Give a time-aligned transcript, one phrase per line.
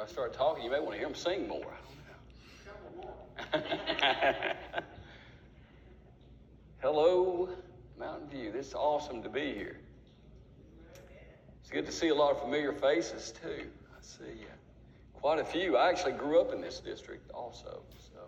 [0.00, 1.74] After I start talking, you may want to hear him sing more.
[6.78, 7.50] Hello,
[7.98, 8.50] Mountain View.
[8.50, 9.76] This is awesome to be here.
[11.60, 13.66] It's good to see a lot of familiar faces too.
[13.66, 14.54] I see uh,
[15.18, 15.76] quite a few.
[15.76, 18.20] I actually grew up in this district also, so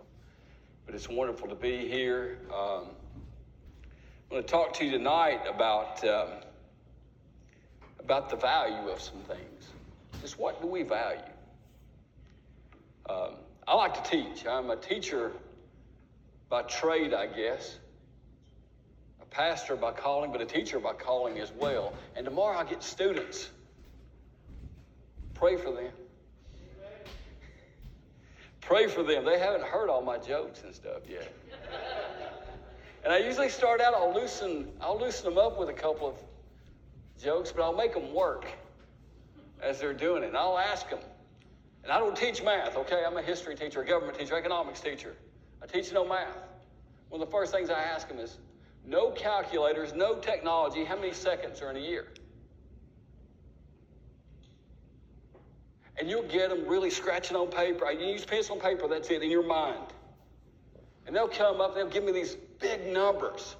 [0.85, 2.37] but it's wonderful to be here.
[2.53, 6.29] Um, I'm going to talk to you tonight about um,
[7.99, 9.69] about the value of some things.
[10.21, 11.32] Just what do we value?
[13.09, 13.35] Um,
[13.67, 14.45] I like to teach.
[14.45, 15.31] I'm a teacher
[16.49, 17.77] by trade, I guess.
[19.21, 21.93] A pastor by calling, but a teacher by calling as well.
[22.15, 23.49] And tomorrow I get students.
[25.33, 25.91] Pray for them.
[28.61, 29.25] Pray for them.
[29.25, 31.33] They haven't heard all my jokes and stuff yet.
[33.03, 36.15] And I usually start out, I'll loosen, I'll loosen them up with a couple of
[37.21, 38.45] jokes, but I'll make them work
[39.61, 40.27] as they're doing it.
[40.27, 40.99] And I'll ask them.
[41.83, 43.03] And I don't teach math, okay?
[43.05, 45.15] I'm a history teacher, a government teacher, economics teacher.
[45.61, 46.37] I teach no math.
[47.09, 48.37] One of the first things I ask them is
[48.85, 52.07] no calculators, no technology, how many seconds are in a year?
[55.97, 57.89] And you'll get them really scratching on paper.
[57.91, 59.93] You use pencil and paper, that's it, in your mind.
[61.05, 63.55] And they'll come up, they'll give me these big numbers.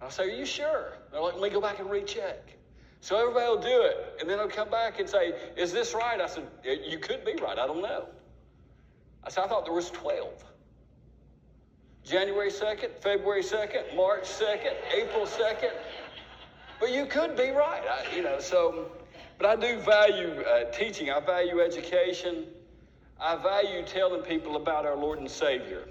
[0.00, 0.94] I'll say, Are you sure?
[1.10, 2.56] They're like, Let me go back and recheck.
[3.00, 4.16] So everybody will do it.
[4.20, 6.20] And then they'll come back and say, Is this right?
[6.20, 7.58] I said, You could be right.
[7.58, 8.06] I don't know.
[9.24, 10.44] I said, I thought there was 12.
[12.04, 15.72] January 2nd, February 2nd, March 2nd, April 2nd.
[16.78, 17.82] But you could be right.
[17.86, 18.90] I, you know, so,
[19.38, 21.10] but I do value uh, teaching.
[21.10, 22.46] I value education.
[23.20, 25.86] I value telling people about our Lord and Savior.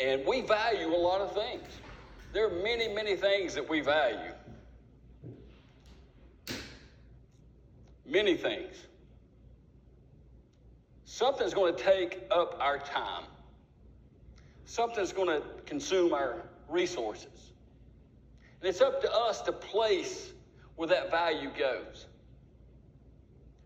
[0.00, 1.68] And we value a lot of things.
[2.32, 4.32] There are many, many things that we value.
[8.06, 8.76] Many things.
[11.04, 13.24] Something's going to take up our time.
[14.64, 16.36] Something's going to consume our
[16.68, 17.52] resources.
[18.60, 20.32] And it's up to us to place
[20.76, 22.06] where that value goes.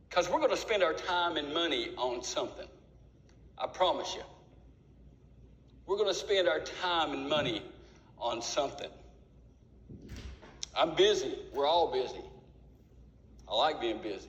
[0.09, 2.67] Because we're going to spend our time and money on something.
[3.59, 4.23] I promise you.
[5.87, 7.63] We're going to spend our time and money
[8.19, 8.91] on something.
[10.75, 11.39] I'm busy.
[11.55, 12.25] We're all busy.
[13.49, 14.29] I like being busy.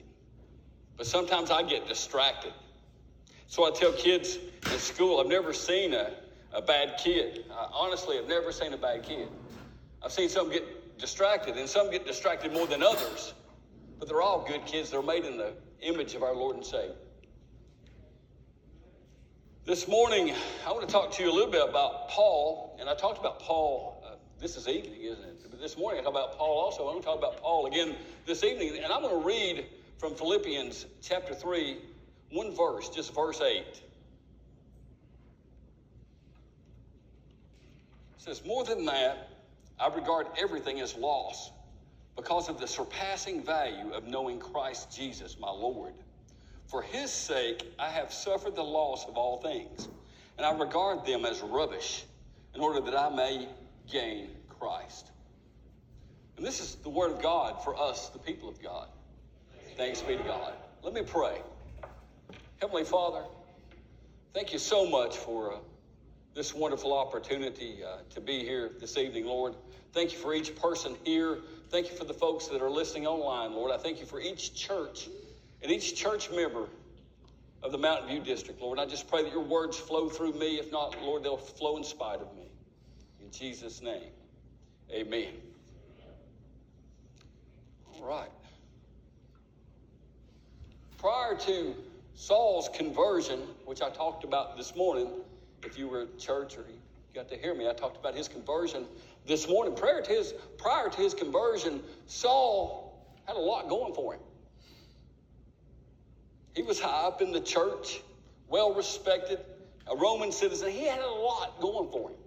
[0.98, 2.54] But sometimes I get distracted.
[3.48, 4.38] So I tell kids
[4.72, 6.12] in school, I've never seen a,
[6.54, 7.46] a bad kid.
[7.52, 9.30] I, honestly, I've never seen a bad kid.
[10.04, 13.34] I've seen some get distracted, and some get distracted more than others.
[14.00, 14.92] But they're all good kids.
[14.92, 16.96] They're made in the image of our Lord and Savior.
[19.66, 20.34] This morning,
[20.66, 23.40] I want to talk to you a little bit about Paul, and I talked about
[23.40, 23.97] Paul.
[24.40, 25.50] This is evening, isn't it?
[25.50, 26.84] But this morning, I talked about Paul also.
[26.84, 27.96] I'm going to talk about Paul again
[28.28, 29.66] this evening, and I'm going to read
[29.98, 31.78] from Philippians chapter 3,
[32.32, 33.62] one verse, just verse 8.
[33.62, 33.82] It
[38.18, 39.30] says, More than that,
[39.80, 41.50] I regard everything as loss
[42.16, 45.94] because of the surpassing value of knowing Christ Jesus, my Lord.
[46.68, 49.88] For his sake, I have suffered the loss of all things,
[50.38, 52.04] and I regard them as rubbish
[52.54, 53.48] in order that I may
[53.92, 55.12] gain Christ.
[56.38, 58.88] And this is the word of God for us, the people of God.
[59.76, 60.54] Thanks be to God.
[60.84, 61.42] Let me pray.
[62.62, 63.24] Heavenly Father,
[64.34, 65.58] thank you so much for uh,
[66.34, 69.56] this wonderful opportunity uh, to be here this evening, Lord.
[69.94, 71.40] Thank you for each person here.
[71.70, 73.72] Thank you for the folks that are listening online, Lord.
[73.72, 75.10] I thank you for each church
[75.62, 76.68] and each church member
[77.64, 78.80] of the Mountain View District, Lord.
[78.80, 80.60] I just pray that your words flow through me.
[80.60, 82.47] If not, Lord, they'll flow in spite of me.
[83.28, 84.10] In Jesus' name,
[84.90, 85.34] amen.
[87.94, 88.30] All right.
[90.98, 91.76] Prior to
[92.16, 95.10] Saul's conversion, which I talked about this morning,
[95.64, 96.80] if you were at church or you
[97.14, 98.86] got to hear me, I talked about his conversion
[99.26, 99.76] this morning.
[99.76, 104.22] Prior to his, prior to his conversion, Saul had a lot going for him.
[106.56, 108.00] He was high up in the church,
[108.48, 109.40] well respected,
[109.92, 110.72] a Roman citizen.
[110.72, 112.18] He had a lot going for him,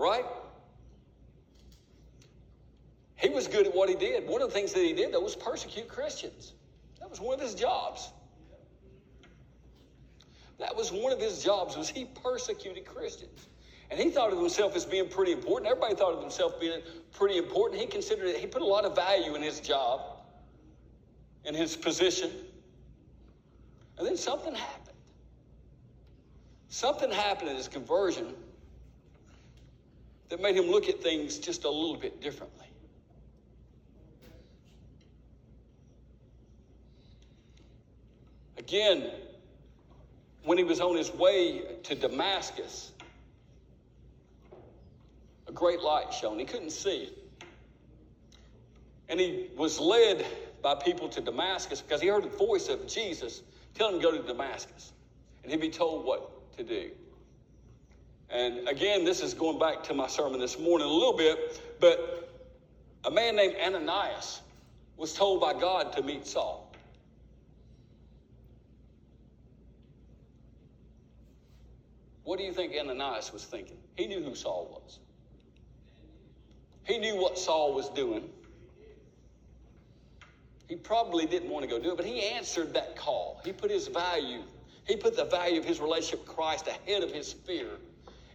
[0.00, 0.24] right?
[3.16, 4.26] He was good at what he did.
[4.26, 6.54] One of the things that he did, though, was persecute Christians.
[6.98, 8.10] That was one of his jobs.
[10.58, 13.46] That was one of his jobs was he persecuted Christians.
[13.90, 15.70] And he thought of himself as being pretty important.
[15.70, 16.80] Everybody thought of himself being
[17.12, 17.80] pretty important.
[17.80, 20.00] He considered it, he put a lot of value in his job,
[21.44, 22.30] in his position.
[23.98, 24.96] And then something happened.
[26.68, 28.34] Something happened in his conversion
[30.30, 32.66] that made him look at things just a little bit differently.
[38.56, 39.10] Again,
[40.44, 42.92] when he was on his way to Damascus,
[45.50, 46.38] a great light shone.
[46.38, 47.18] He couldn't see it.
[49.08, 50.24] And he was led
[50.62, 53.42] by people to Damascus because he heard the voice of Jesus
[53.74, 54.92] telling him to go to Damascus.
[55.42, 56.90] And he'd be told what to do.
[58.30, 62.30] And again, this is going back to my sermon this morning a little bit, but
[63.04, 64.40] a man named Ananias
[64.96, 66.70] was told by God to meet Saul.
[72.22, 73.78] What do you think Ananias was thinking?
[73.96, 75.00] He knew who Saul was.
[76.84, 78.28] He knew what Saul was doing.
[80.68, 83.40] He probably didn't want to go do it, but he answered that call.
[83.44, 84.42] He put his value,
[84.86, 87.70] he put the value of his relationship with Christ ahead of his fear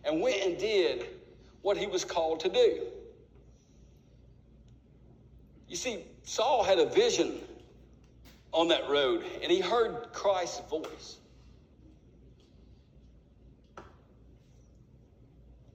[0.05, 1.05] and went and did
[1.61, 2.81] what he was called to do.
[5.67, 7.39] You see, Saul had a vision
[8.51, 11.17] on that road, and he heard Christ's voice.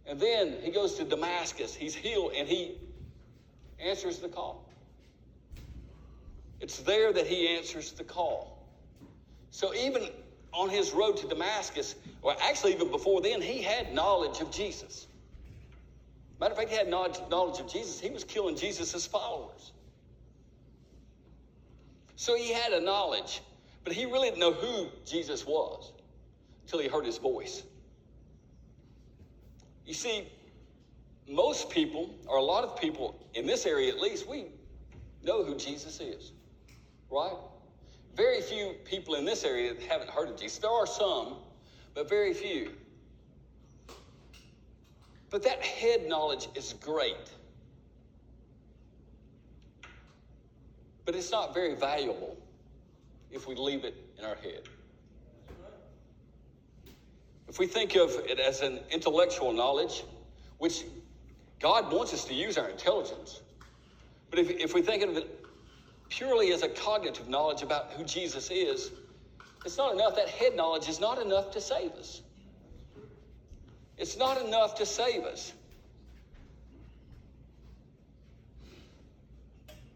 [0.07, 1.75] And then he goes to Damascus.
[1.75, 2.79] He's healed, and he
[3.79, 4.65] answers the call.
[6.61, 8.67] It's there that he answers the call.
[9.51, 10.09] So even
[10.53, 15.07] on his road to Damascus, or actually even before then, he had knowledge of Jesus.
[16.41, 17.19] Matter of fact, he had knowledge,
[17.61, 18.01] of Jesus.
[18.01, 19.73] He was killing Jesus' followers.
[22.17, 23.43] So he had a knowledge,
[23.85, 25.93] but he really didn't know who Jesus was
[26.63, 27.63] until he heard his voice.
[29.87, 30.29] You see,
[31.29, 34.47] most people, or a lot of people in this area at least, we
[35.23, 36.33] know who Jesus is
[37.11, 37.37] right?
[38.21, 40.59] Very few people in this area that haven't heard of Jesus.
[40.59, 41.37] There are some,
[41.95, 42.71] but very few.
[45.31, 47.31] But that head knowledge is great.
[51.07, 52.37] But it's not very valuable
[53.31, 54.69] if we leave it in our head.
[57.49, 60.05] If we think of it as an intellectual knowledge,
[60.59, 60.85] which
[61.59, 63.41] God wants us to use our intelligence,
[64.29, 65.40] but if, if we think of it
[66.11, 68.91] purely as a cognitive knowledge about who Jesus is,
[69.65, 70.17] it's not enough.
[70.17, 72.23] That head knowledge is not enough to save us.
[73.97, 75.53] It's not enough to save us.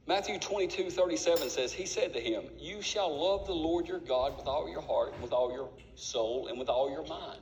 [0.06, 4.36] Matthew 22, 37 says, He said to him, You shall love the Lord your God
[4.36, 7.40] with all your heart, with all your soul, and with all your mind.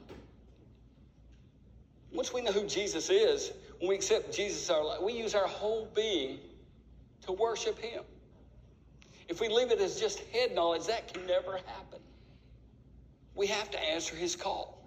[2.13, 5.49] Once we know who Jesus is, when we accept Jesus our life, we use our
[5.49, 6.39] whole being
[7.27, 8.05] to worship Him.
[9.29, 12.01] If we leave it as just head knowledge, that can never happen.
[13.35, 14.79] We have to answer his call.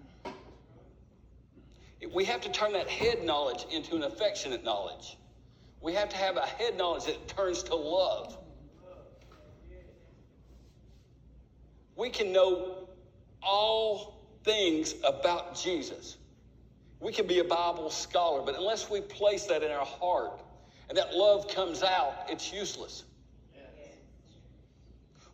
[2.14, 5.16] We have to turn that head knowledge into an affectionate knowledge.
[5.80, 8.36] We have to have a head knowledge that turns to love.
[11.96, 12.88] We can know
[13.42, 16.18] all things about Jesus.
[17.00, 20.42] We can be a Bible scholar, but unless we place that in our heart
[20.88, 23.04] and that love comes out, it's useless.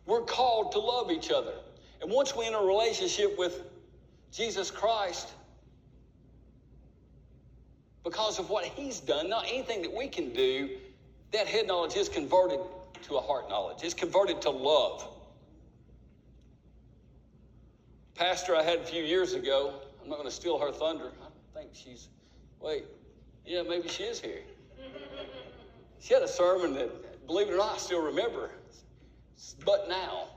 [0.05, 1.53] We're called to love each other.
[2.01, 3.61] And once we enter a relationship with
[4.31, 5.31] Jesus Christ,
[8.03, 10.69] because of what he's done, not anything that we can do,
[11.31, 12.59] that head knowledge is converted
[13.03, 13.83] to a heart knowledge.
[13.83, 15.07] It's converted to love.
[18.15, 21.11] Pastor I had a few years ago, I'm not going to steal her thunder.
[21.21, 22.09] I think she's,
[22.59, 22.83] wait,
[23.45, 24.41] yeah, maybe she is here.
[25.99, 28.51] She had a sermon that, believe it or not, I still remember.
[29.65, 30.29] But now.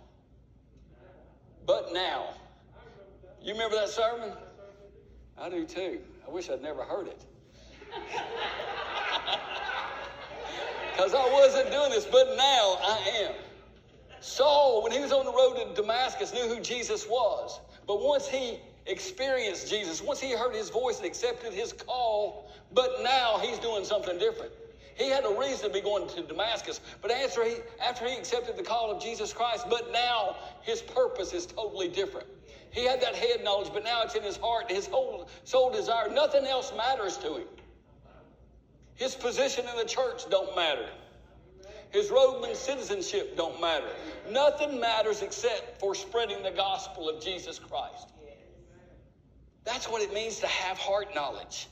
[1.66, 2.34] But now.
[3.42, 4.32] You remember that sermon?
[5.38, 6.00] I do too.
[6.26, 7.24] I wish I'd never heard it.
[10.96, 13.34] Because I wasn't doing this, but now I am.
[14.20, 17.60] Saul, when he was on the road to Damascus, knew who Jesus was.
[17.86, 23.02] But once he experienced Jesus, once he heard his voice and accepted his call, but
[23.02, 24.52] now he's doing something different.
[24.96, 28.56] He had a reason to be going to Damascus, but after he, after he accepted
[28.56, 32.26] the call of Jesus Christ, but now his purpose is totally different.
[32.70, 36.08] He had that head knowledge, but now it's in his heart, his whole soul desire.
[36.08, 37.46] Nothing else matters to him.
[38.94, 40.88] His position in the church don't matter.
[41.90, 43.88] His Roman citizenship don't matter.
[44.30, 48.08] Nothing matters except for spreading the gospel of Jesus Christ.
[49.64, 51.68] That's what it means to have heart knowledge.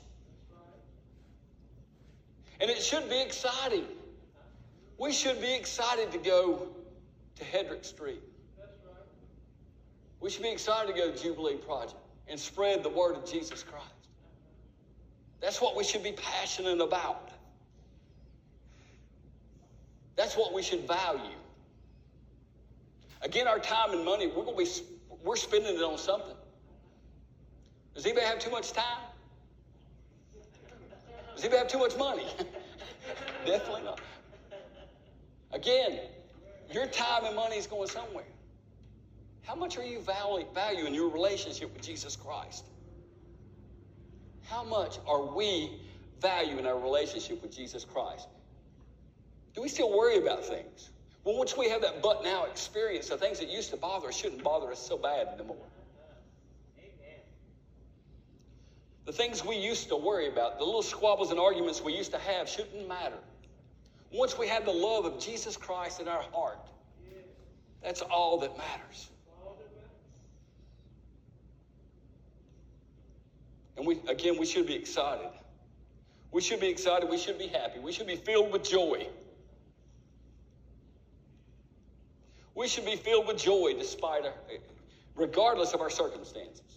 [2.61, 3.85] And it should be exciting.
[4.99, 6.69] We should be excited to go
[7.37, 8.23] to Hedrick Street.
[10.21, 13.63] We should be excited to go to Jubilee Project and spread the word of Jesus
[13.63, 13.89] Christ.
[15.41, 17.31] That's what we should be passionate about.
[20.17, 21.37] That's what we should value.
[23.21, 26.37] Again, our time and money, we're going to be, we're spending it on something.
[27.95, 29.01] Does anybody have too much time?
[31.35, 32.27] Does anybody have too much money?
[33.47, 34.01] Definitely not.
[35.53, 36.01] Again,
[36.73, 38.25] your time and money is going somewhere.
[39.43, 42.65] How much are you valuing your relationship with Jesus Christ?
[44.49, 45.81] How much are we
[46.21, 48.29] valuing our relationship with Jesus Christ?
[49.55, 50.91] Do we still worry about things?
[51.25, 54.17] Well, once we have that but now experience, the things that used to bother us
[54.17, 55.57] shouldn't bother us so bad anymore.
[59.05, 62.19] The things we used to worry about, the little squabbles and arguments we used to
[62.19, 63.19] have, shouldn't matter.
[64.11, 66.59] Once we have the love of Jesus Christ in our heart,
[67.83, 69.11] that's all that matters.
[73.77, 75.29] And we again, we should be excited.
[76.31, 77.11] We should be excited.
[77.11, 77.81] We should be happy.
[77.81, 79.09] We should be filled with joy.
[82.55, 84.33] We should be filled with joy despite our,
[85.17, 86.74] regardless of our circumstances.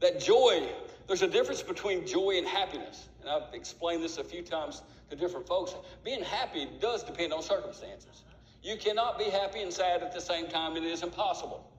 [0.00, 0.68] That joy,
[1.06, 3.08] there's a difference between joy and happiness.
[3.20, 5.74] And I've explained this a few times to different folks.
[6.04, 8.22] Being happy does depend on circumstances.
[8.62, 10.76] You cannot be happy and sad at the same time.
[10.76, 11.70] It is impossible.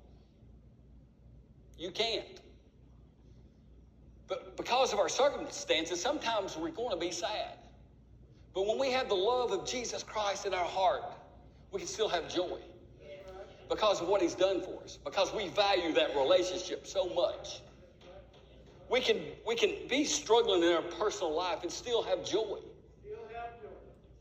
[1.77, 2.25] You can't.
[4.27, 7.57] But because of our circumstances, sometimes we're going to be sad.
[8.53, 11.03] But when we have the love of Jesus Christ in our heart,
[11.71, 12.59] we can still have joy
[13.69, 17.61] because of what he's done for us, because we value that relationship so much.
[18.89, 22.60] We can, we can be struggling in our personal life and still have joy.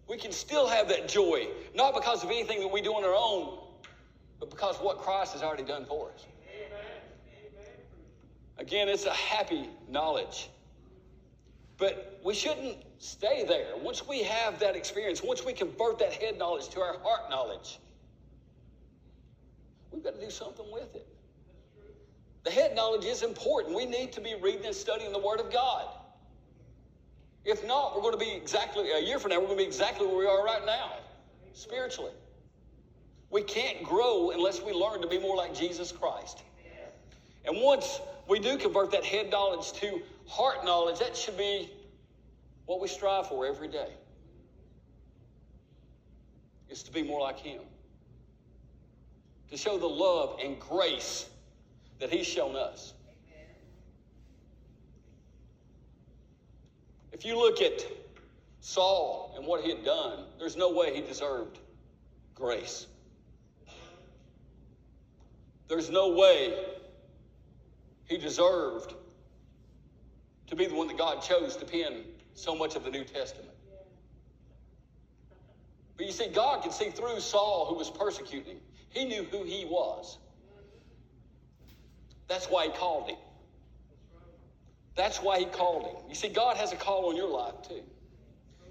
[0.08, 3.14] We can still have that joy, not because of anything that we do on our
[3.14, 3.58] own,
[4.40, 6.26] but because what Christ has already done for us.
[8.58, 10.48] Again, it's a happy knowledge.
[11.76, 13.76] But we shouldn't stay there.
[13.76, 17.78] Once we have that experience, once we convert that head knowledge to our heart knowledge,
[19.92, 21.06] we've got to do something with it.
[22.48, 23.76] The head knowledge is important.
[23.76, 25.86] We need to be reading and studying the Word of God.
[27.44, 29.68] If not, we're going to be exactly, a year from now, we're going to be
[29.68, 30.92] exactly where we are right now,
[31.52, 32.12] spiritually.
[33.28, 36.42] We can't grow unless we learn to be more like Jesus Christ.
[37.44, 41.70] And once we do convert that head knowledge to heart knowledge, that should be
[42.64, 43.92] what we strive for every day.
[46.70, 47.60] Is to be more like Him.
[49.50, 51.28] To show the love and grace
[51.98, 52.94] that He's shown us.
[57.12, 57.84] If you look at
[58.60, 61.58] Saul and what he had done, there's no way he deserved
[62.34, 62.86] grace.
[65.68, 66.54] There's no way
[68.04, 68.94] he deserved
[70.46, 73.50] to be the one that God chose to pen so much of the New Testament.
[75.96, 78.60] But you see, God could see through Saul, who was persecuting.
[78.90, 80.18] He knew who he was.
[82.28, 83.16] That's why he called him.
[84.94, 86.08] That's why he called him.
[86.08, 87.82] You see, God has a call on your life too.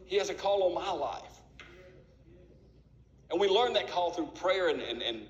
[0.05, 1.23] He has a call on my life.
[3.29, 5.23] And we learn that call through prayer and, and, and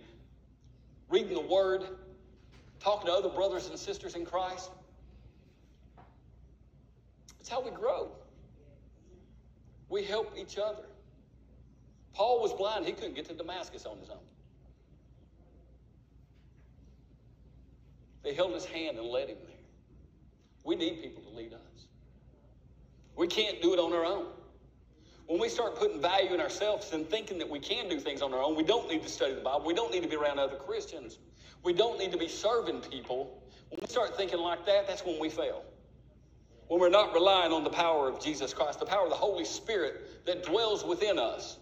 [1.10, 1.84] reading the Word,
[2.80, 4.70] talking to other brothers and sisters in Christ.
[7.40, 8.12] It's how we grow.
[9.90, 10.84] We help each other.
[12.14, 14.18] Paul was blind, he couldn't get to Damascus on his own.
[18.28, 19.56] They held his hand and led him there.
[20.66, 21.88] We need people to lead us.
[23.16, 24.26] We can't do it on our own.
[25.28, 28.34] When we start putting value in ourselves and thinking that we can do things on
[28.34, 29.64] our own, we don't need to study the Bible.
[29.66, 31.20] We don't need to be around other Christians.
[31.64, 33.42] We don't need to be serving people.
[33.70, 35.64] When we start thinking like that, that's when we fail
[36.68, 39.46] when we're not relying on the power of Jesus Christ, the power of the Holy
[39.46, 41.58] Spirit that dwells within us.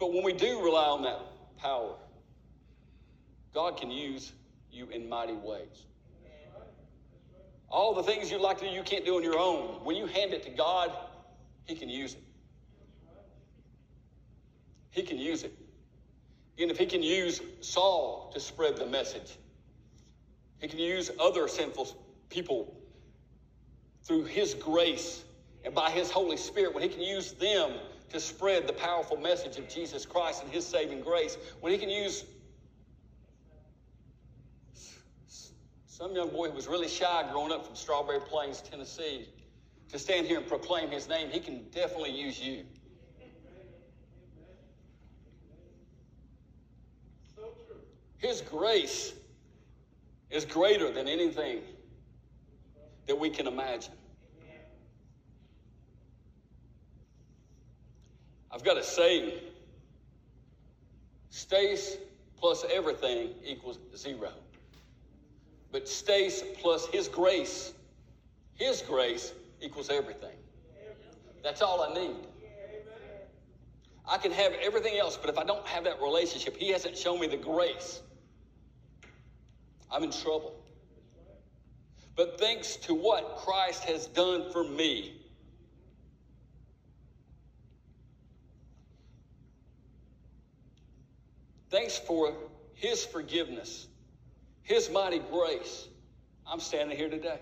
[0.00, 1.20] But when we do rely on that
[1.58, 1.94] power,
[3.54, 4.32] God can use
[4.72, 5.86] you in mighty ways.
[7.68, 9.84] All the things you'd like to do, you can't do on your own.
[9.84, 10.90] When you hand it to God,
[11.66, 12.22] He can use it.
[14.90, 15.52] He can use it.
[16.58, 19.38] And if he can use Saul to spread the message,
[20.58, 21.96] he can use other sinful
[22.28, 22.76] people
[24.02, 25.24] through his grace
[25.64, 27.72] and by his Holy Spirit, when he can use them
[28.10, 31.88] to spread the powerful message of Jesus Christ and his saving grace, when he can
[31.88, 32.24] use
[35.86, 39.28] some young boy who was really shy growing up from Strawberry Plains, Tennessee,
[39.90, 42.64] to stand here and proclaim his name, he can definitely use you.
[48.18, 49.14] His grace
[50.30, 51.60] is greater than anything
[53.06, 53.94] that we can imagine.
[58.52, 59.32] I've got a saying
[61.30, 61.96] Stace
[62.36, 64.32] plus everything equals zero.
[65.70, 67.72] But Stace plus His grace,
[68.54, 70.36] His grace equals everything.
[71.42, 72.16] That's all I need.
[74.08, 77.20] I can have everything else, but if I don't have that relationship, He hasn't shown
[77.20, 78.02] me the grace,
[79.90, 80.56] I'm in trouble.
[82.16, 85.19] But thanks to what Christ has done for me,
[91.70, 92.34] thanks for
[92.74, 93.88] His forgiveness,
[94.62, 95.88] His mighty grace,
[96.46, 97.40] I'm standing here today.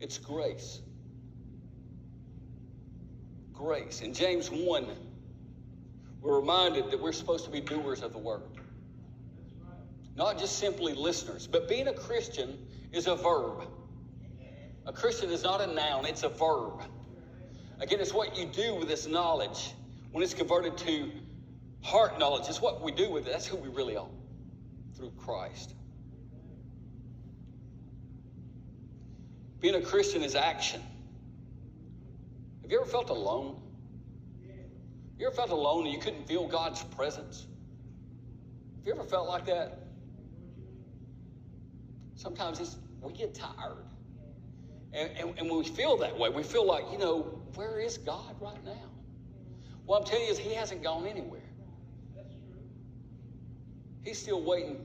[0.00, 0.80] It's grace.
[3.52, 4.00] Grace.
[4.00, 4.86] In James 1,
[6.22, 8.42] we're reminded that we're supposed to be doers of the word.
[10.16, 12.58] Not just simply listeners, but being a Christian
[12.92, 13.68] is a verb.
[14.86, 16.82] A Christian is not a noun, it's a verb.
[17.80, 19.72] Again, it's what you do with this knowledge
[20.12, 21.10] when it's converted to
[21.82, 22.48] heart knowledge.
[22.48, 23.32] It's what we do with it.
[23.32, 24.08] That's who we really are
[24.96, 25.74] through Christ.
[29.60, 30.82] Being a Christian is action.
[32.62, 33.60] Have you ever felt alone?
[35.18, 37.46] You ever felt alone and you couldn't feel God's presence?
[38.78, 39.86] Have you ever felt like that?
[42.14, 43.84] Sometimes we get tired.
[44.92, 47.98] And, and, and, when we feel that way, we feel like, you know, where is
[47.98, 48.90] God right now?
[49.86, 51.40] Well, I'm telling you, He hasn't gone anywhere.
[54.02, 54.78] He's still waiting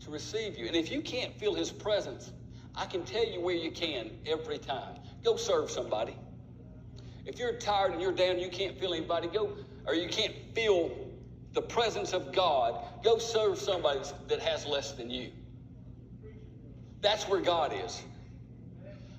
[0.00, 0.66] to receive you.
[0.66, 2.32] And if you can't feel His presence,
[2.74, 4.98] I can tell you where you can every time.
[5.24, 6.16] Go serve somebody.
[7.24, 10.90] If you're tired and you're down, you can't feel anybody, go, or you can't feel
[11.54, 15.30] the presence of God, go serve somebody that has less than you.
[17.00, 18.02] That's where God is.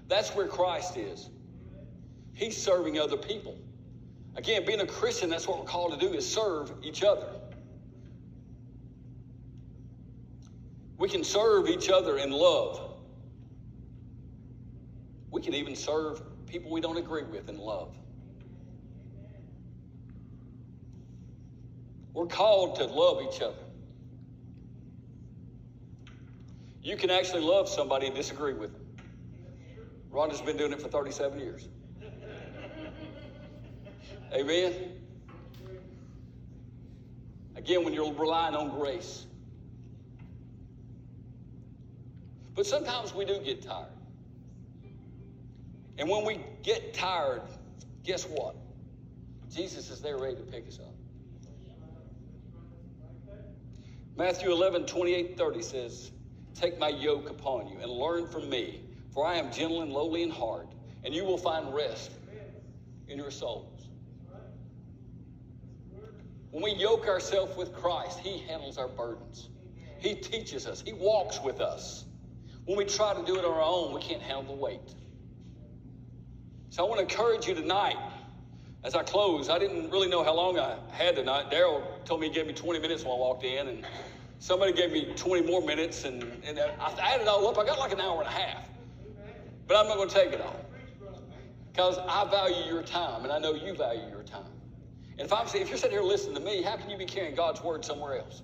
[0.08, 1.30] That's where Christ is.
[2.38, 3.58] He's serving other people.
[4.36, 7.28] Again, being a Christian, that's what we're called to do is serve each other.
[11.00, 12.92] We can serve each other in love.
[15.32, 17.98] We can even serve people we don't agree with in love.
[22.14, 23.66] We're called to love each other.
[26.84, 28.86] You can actually love somebody and disagree with them.
[30.12, 31.68] Rhonda's been doing it for 37 years.
[34.34, 34.74] Amen.
[37.56, 39.26] Again, when you're relying on grace.
[42.56, 43.88] But sometimes we do get tired.
[45.98, 47.42] And when we get tired,
[48.04, 48.56] guess what?
[49.54, 50.94] Jesus is there ready to pick us up.
[54.16, 56.12] Matthew 11, 28, 30 says,
[56.56, 58.82] Take my yoke upon you and learn from me,
[59.14, 60.68] for I am gentle and lowly in heart,
[61.04, 62.12] and you will find rest
[63.08, 63.77] in your souls.
[66.58, 69.50] When we yoke ourselves with Christ, He handles our burdens.
[70.00, 72.06] He teaches us, He walks with us.
[72.66, 74.96] When we try to do it on our own, we can't handle the weight.
[76.72, 77.98] So I want to encourage you tonight
[78.84, 79.52] as I close.
[79.52, 81.52] I didn't really know how long I had tonight.
[81.52, 83.86] Daryl told me he gave me 20 minutes when I walked in, and
[84.40, 87.60] somebody gave me 20 more minutes, and, and I added it all up.
[87.60, 88.68] I got like an hour and a half.
[89.68, 90.60] But I'm not going to take it all
[91.72, 94.17] because I value your time, and I know you value your.
[95.18, 97.34] And if I'm if you're sitting here listening to me, how can you be carrying
[97.36, 98.44] God's word somewhere else?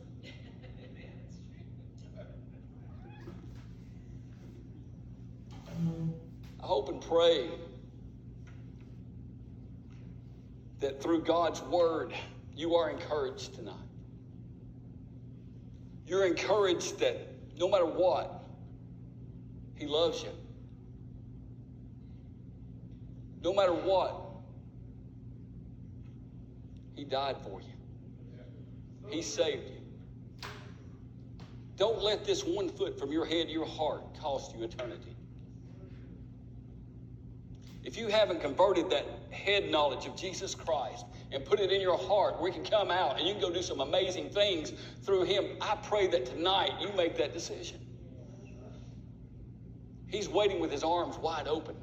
[6.61, 7.49] I hope and pray
[10.79, 12.13] that through God's word,
[12.55, 13.75] you are encouraged tonight.
[16.07, 17.17] You're encouraged that
[17.57, 18.43] no matter what,
[19.75, 20.29] He loves you.
[23.43, 24.22] No matter what,
[26.95, 27.73] He died for you.
[29.09, 30.49] He saved you.
[31.75, 35.15] Don't let this one foot from your head to your heart cost you eternity.
[37.83, 41.97] If you haven't converted that head knowledge of Jesus Christ and put it in your
[41.97, 44.71] heart where you can come out and you can go do some amazing things
[45.03, 47.79] through Him, I pray that tonight you make that decision.
[50.07, 51.75] He's waiting with His arms wide open.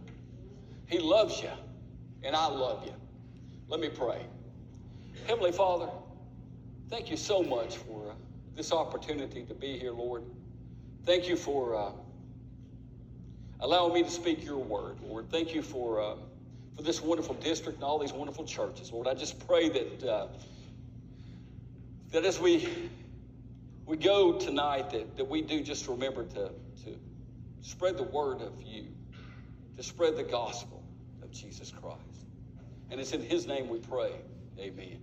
[0.87, 1.51] He loves you,
[2.23, 2.92] and I love you.
[3.68, 4.25] Let me pray.
[5.27, 5.89] Heavenly Father,
[6.91, 8.15] thank you so much for uh,
[8.57, 10.25] this opportunity to be here, Lord.
[11.05, 11.77] Thank you for.
[11.77, 11.93] Uh,
[13.61, 15.31] Allow me to speak your word, Lord.
[15.31, 16.15] Thank you for, uh,
[16.77, 19.09] for this wonderful district and all these wonderful churches, Lord.
[19.09, 20.29] I just pray that, uh,
[22.13, 22.69] that as we,
[23.87, 26.53] we go tonight, that, that we do just remember to,
[26.85, 26.99] to
[27.63, 28.87] spread the word of you.
[29.77, 30.85] to spread the gospel
[31.23, 31.99] of Jesus Christ.
[32.91, 34.13] And it's in his name we pray.
[34.59, 34.99] Amen.